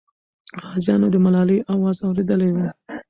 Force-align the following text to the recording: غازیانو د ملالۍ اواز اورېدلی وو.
غازیانو 0.67 1.07
د 1.11 1.15
ملالۍ 1.25 1.57
اواز 1.73 1.97
اورېدلی 2.07 2.49
وو. 2.53 2.67